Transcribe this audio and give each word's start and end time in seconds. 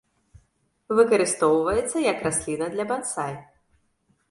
Выкарыстоўваецца 0.99 1.97
як 2.09 2.25
расліна 2.29 2.65
для 2.75 2.89
бансай. 2.95 3.33